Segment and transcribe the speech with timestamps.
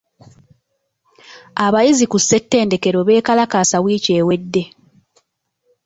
[1.65, 4.63] Abayizi ku ssettendekero beekalakaasa wiiki ewedde.